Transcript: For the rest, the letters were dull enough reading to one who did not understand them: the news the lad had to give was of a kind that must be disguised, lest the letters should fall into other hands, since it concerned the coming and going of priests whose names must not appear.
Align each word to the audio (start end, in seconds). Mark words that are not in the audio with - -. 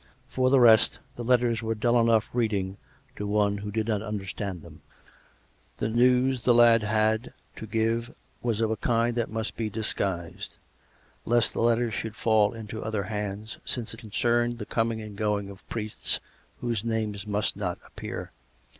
For 0.29 0.49
the 0.49 0.59
rest, 0.59 0.97
the 1.15 1.23
letters 1.23 1.61
were 1.61 1.75
dull 1.75 2.01
enough 2.01 2.27
reading 2.33 2.77
to 3.15 3.27
one 3.27 3.59
who 3.59 3.69
did 3.69 3.87
not 3.87 4.01
understand 4.01 4.63
them: 4.63 4.81
the 5.77 5.89
news 5.89 6.41
the 6.41 6.55
lad 6.55 6.81
had 6.81 7.31
to 7.57 7.67
give 7.67 8.11
was 8.41 8.61
of 8.61 8.71
a 8.71 8.77
kind 8.77 9.15
that 9.15 9.29
must 9.29 9.55
be 9.55 9.69
disguised, 9.69 10.57
lest 11.23 11.53
the 11.53 11.61
letters 11.61 11.93
should 11.93 12.15
fall 12.15 12.51
into 12.53 12.81
other 12.83 13.03
hands, 13.03 13.59
since 13.63 13.93
it 13.93 13.99
concerned 13.99 14.57
the 14.57 14.65
coming 14.65 15.03
and 15.03 15.17
going 15.17 15.51
of 15.51 15.69
priests 15.69 16.19
whose 16.61 16.83
names 16.83 17.27
must 17.27 17.55
not 17.55 17.77
appear. 17.85 18.31